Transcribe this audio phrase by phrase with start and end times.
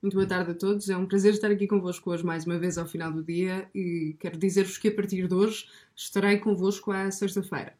[0.00, 0.88] Muito boa tarde a todos.
[0.88, 4.16] É um prazer estar aqui convosco hoje mais uma vez ao final do dia e
[4.20, 5.66] quero dizer-vos que a partir de hoje
[5.96, 7.74] estarei convosco à sexta-feira.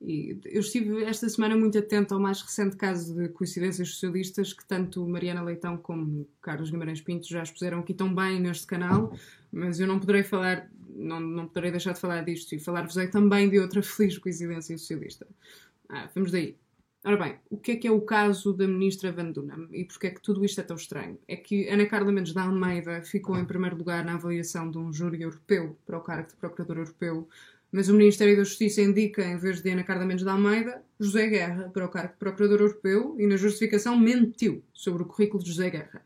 [0.00, 4.64] E eu estive esta semana muito atento ao mais recente caso de coincidências socialistas que
[4.64, 9.12] tanto Mariana Leitão como Carlos Guimarães Pinto já expuseram aqui tão bem neste canal,
[9.52, 13.50] mas eu não poderei falar, não, não poderei deixar de falar disto e falar-vos também
[13.50, 15.26] de outra feliz coincidência socialista.
[15.86, 16.56] Ah, vamos daí.
[17.08, 20.08] Ora bem, o que é que é o caso da ministra Van Dunham e porquê
[20.08, 21.18] é que tudo isto é tão estranho?
[21.26, 24.92] É que Ana Carla Mendes da Almeida ficou em primeiro lugar na avaliação de um
[24.92, 27.26] júri europeu para o cargo de Procurador Europeu
[27.72, 31.28] mas o Ministério da Justiça indica, em vez de Ana Carla Mendes de Almeida, José
[31.28, 35.48] Guerra para o cargo de Procurador Europeu e na justificação mentiu sobre o currículo de
[35.48, 36.02] José Guerra.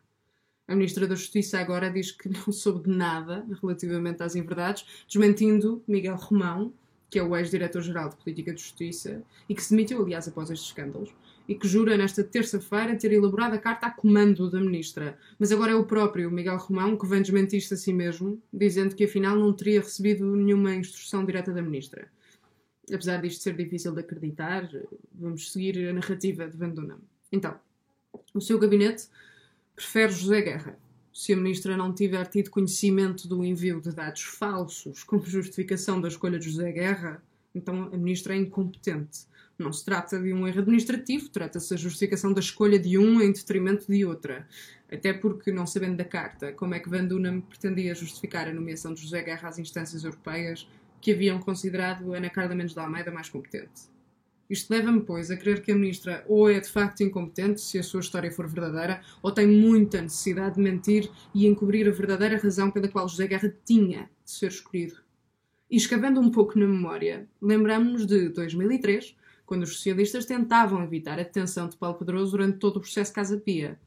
[0.69, 5.83] A Ministra da Justiça agora diz que não soube de nada relativamente às inverdades, desmentindo
[5.89, 6.73] Miguel Romão,
[7.13, 10.69] que é o ex-diretor-geral de Política de Justiça e que se demitiu, aliás, após estes
[10.69, 11.15] escândalos,
[11.47, 15.19] e que jura nesta terça-feira ter elaborado a carta a comando da ministra.
[15.39, 19.05] Mas agora é o próprio Miguel Romão que vem desmentir-se a si mesmo, dizendo que
[19.05, 22.09] afinal não teria recebido nenhuma instrução direta da ministra.
[22.91, 24.67] Apesar disto ser difícil de acreditar,
[25.13, 27.01] vamos seguir a narrativa de Van Dunham.
[27.31, 27.61] Então,
[28.33, 29.07] o seu gabinete
[29.77, 30.79] prefere José Guerra.
[31.13, 36.09] Se a ministra não tiver tido conhecimento do envio de dados falsos como justificação da
[36.09, 37.23] escolha de José Guerra,
[37.55, 39.27] então a ministra é incompetente.
[39.59, 43.31] Não se trata de um erro administrativo, trata-se da justificação da escolha de um em
[43.31, 44.49] detrimento de outra.
[44.91, 48.95] Até porque, não sabendo da carta, como é que Van Dunham pretendia justificar a nomeação
[48.95, 50.67] de José Guerra às instâncias europeias
[51.01, 53.92] que haviam considerado Ana Carla Mendes de Almeida mais competente?
[54.53, 57.83] Isto leva-me, pois, a crer que a ministra ou é de facto incompetente, se a
[57.83, 62.71] sua história for verdadeira, ou tem muita necessidade de mentir e encobrir a verdadeira razão
[62.71, 64.97] pela qual José Guerra tinha de ser escolhido.
[65.71, 71.23] E escavando um pouco na memória, lembramos-nos de 2003, quando os socialistas tentavam evitar a
[71.23, 73.81] detenção de Paulo Pedroso durante todo o processo Casa Pia.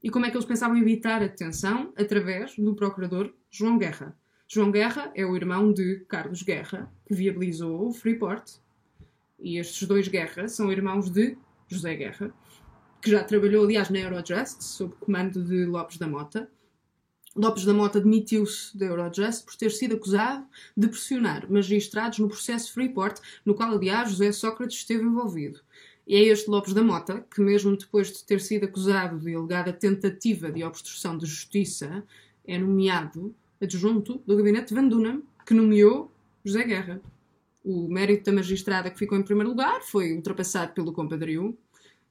[0.00, 1.92] E como é que eles pensavam evitar a detenção?
[1.96, 4.16] Através do procurador João Guerra.
[4.46, 8.64] João Guerra é o irmão de Carlos Guerra, que viabilizou o Freeport.
[9.38, 11.36] E estes dois Guerra são irmãos de
[11.68, 12.32] José Guerra,
[13.00, 16.50] que já trabalhou, aliás, na Eurojust, sob comando de Lopes da Mota,
[17.36, 22.72] Lopes da Mota demitiu-se da Eurojust por ter sido acusado de pressionar magistrados no processo
[22.72, 25.60] Freeport, no qual, aliás, José Sócrates esteve envolvido.
[26.06, 29.70] E é este Lopes da Mota que, mesmo depois de ter sido acusado de alegada
[29.70, 32.02] tentativa de obstrução de justiça,
[32.46, 36.10] é nomeado adjunto do gabinete Van Dunham, que nomeou
[36.42, 37.02] José Guerra.
[37.68, 41.58] O mérito da magistrada que ficou em primeiro lugar foi ultrapassado pelo compadrio,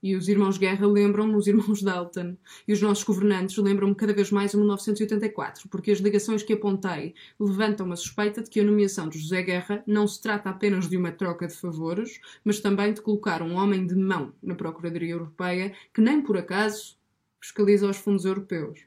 [0.04, 2.36] e os irmãos Guerra lembram-me os irmãos Dalton.
[2.68, 7.16] E os nossos governantes lembram-me cada vez mais o 1984, porque as ligações que apontei
[7.40, 10.98] levantam a suspeita de que a nomeação de José Guerra não se trata apenas de
[10.98, 15.74] uma troca de favores, mas também de colocar um homem de mão na Procuradoria Europeia
[15.94, 16.98] que nem por acaso
[17.40, 18.82] fiscaliza os fundos europeus.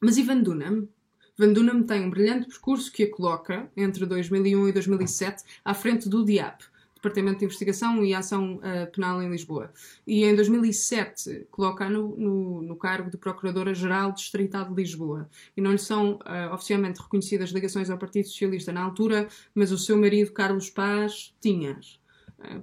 [0.00, 0.88] Mas e Van Dunham?
[1.36, 6.08] Van Dunham tem um brilhante percurso que a coloca, entre 2001 e 2007, à frente
[6.08, 6.62] do DIAP,
[7.02, 9.72] Departamento de Investigação e Ação uh, Penal em Lisboa.
[10.06, 15.28] E em 2007 coloca no, no, no cargo de Procuradora-Geral Distrital de Lisboa.
[15.56, 19.78] E não lhe são uh, oficialmente reconhecidas ligações ao Partido Socialista na altura, mas o
[19.78, 21.72] seu marido, Carlos Paz, tinha.
[21.72, 22.01] Uh,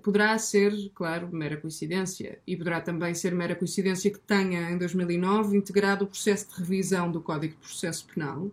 [0.01, 5.57] poderá ser, claro, mera coincidência, e poderá também ser mera coincidência que tenha, em 2009,
[5.57, 8.51] integrado o processo de revisão do Código de Processo Penal,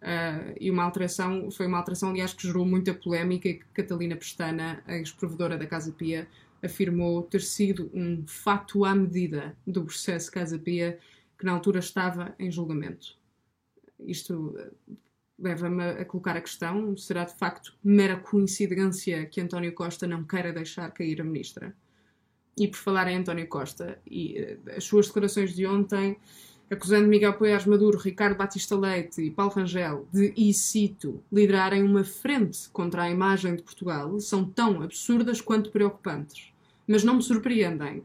[0.00, 4.16] Uh, e uma alteração, foi uma alteração, aliás, que gerou muita polémica e que Catalina
[4.16, 6.26] Pestana, a ex-provedora da Casa Pia,
[6.62, 10.98] afirmou ter sido um fato à medida do processo Casa Pia
[11.38, 13.18] que na altura estava em julgamento.
[13.98, 14.70] Isto ah,
[15.40, 20.52] leva-me a colocar a questão: será de facto mera coincidência que António Costa não queira
[20.52, 21.74] deixar cair a ministra?
[22.58, 26.18] E por falar em António Costa e uh, as suas declarações de ontem
[26.70, 32.04] acusando Miguel Poiares Maduro, Ricardo Batista Leite e Paulo Rangel de, e cito, liderarem uma
[32.04, 36.52] frente contra a imagem de Portugal, são tão absurdas quanto preocupantes.
[36.86, 38.04] Mas não me surpreendem.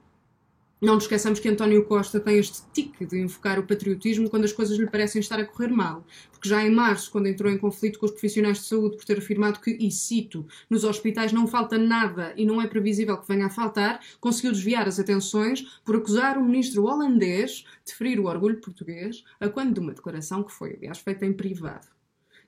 [0.86, 4.54] Não nos esqueçamos que António Costa tem este tique de invocar o patriotismo quando as
[4.54, 6.06] coisas lhe parecem estar a correr mal.
[6.32, 9.18] Porque já em março, quando entrou em conflito com os profissionais de saúde por ter
[9.18, 13.48] afirmado que, e cito, nos hospitais não falta nada e não é previsível que venha
[13.48, 18.62] a faltar, conseguiu desviar as atenções por acusar o ministro holandês de ferir o orgulho
[18.62, 21.95] português a quando de uma declaração que foi, aliás, feita em privado.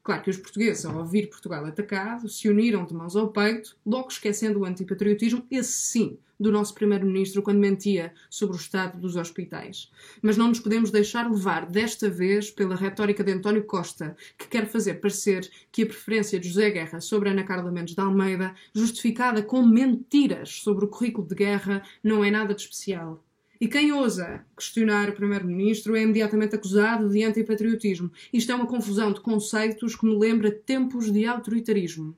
[0.07, 4.07] Claro que os portugueses, ao ouvir Portugal atacado, se uniram de mãos ao peito, logo
[4.07, 9.91] esquecendo o antipatriotismo, esse sim, do nosso primeiro-ministro quando mentia sobre o estado dos hospitais.
[10.21, 14.65] Mas não nos podemos deixar levar, desta vez, pela retórica de António Costa, que quer
[14.69, 19.43] fazer parecer que a preferência de José Guerra sobre Ana Carla Mendes de Almeida, justificada
[19.43, 23.21] com mentiras sobre o currículo de guerra, não é nada de especial.
[23.59, 28.11] E quem ousa questionar o Primeiro-Ministro é imediatamente acusado de antipatriotismo.
[28.31, 32.15] Isto é uma confusão de conceitos que me lembra tempos de autoritarismo.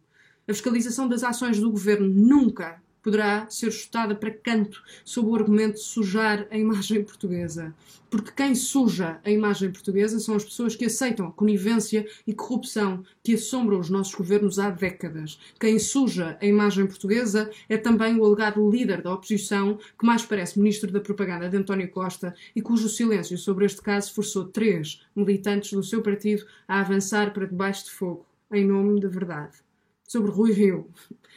[0.47, 5.73] A fiscalização das ações do governo nunca poderá ser chutada para canto sob o argumento
[5.73, 7.73] de sujar a imagem portuguesa.
[8.07, 13.03] Porque quem suja a imagem portuguesa são as pessoas que aceitam a conivência e corrupção
[13.23, 15.39] que assombram os nossos governos há décadas.
[15.59, 20.59] Quem suja a imagem portuguesa é também o alegado líder da oposição, que mais parece
[20.59, 25.73] ministro da propaganda de António Costa e cujo silêncio sobre este caso forçou três militantes
[25.73, 29.68] do seu partido a avançar para debaixo de fogo, em nome da verdade.
[30.09, 30.89] Sobre Rui Rio,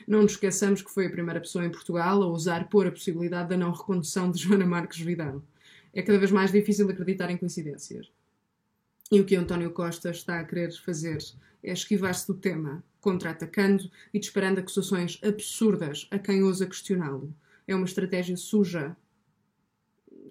[0.09, 3.51] não nos esqueçamos que foi a primeira pessoa em Portugal a ousar pôr a possibilidade
[3.51, 5.43] da não recondução de Joana Marques Vidal.
[5.93, 8.11] É cada vez mais difícil acreditar em coincidências.
[9.11, 11.19] E o que António Costa está a querer fazer
[11.63, 17.31] é esquivar-se do tema, contra-atacando e disparando acusações absurdas a quem ousa questioná-lo.
[17.69, 18.97] É uma estratégia suja.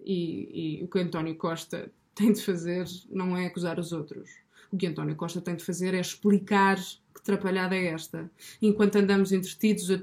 [0.04, 4.32] E, e o que António Costa tem de fazer não é acusar os outros.
[4.72, 6.78] O que António Costa tem de fazer é explicar
[7.14, 8.32] que trapalhada é esta?
[8.62, 9.96] Enquanto andamos entretidos a,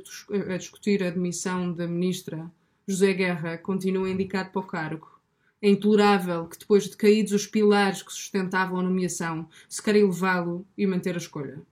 [0.53, 2.51] a discutir a demissão da ministra,
[2.87, 5.19] José Guerra continua indicado para o cargo.
[5.63, 10.67] É intolerável que, depois de caídos os pilares que sustentavam a nomeação, se queira elevá-lo
[10.77, 11.63] e manter a escolha.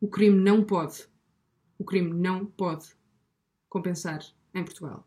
[0.00, 1.06] O crime não pode,
[1.76, 2.86] o crime não pode
[3.68, 4.24] compensar
[4.54, 5.06] em Portugal.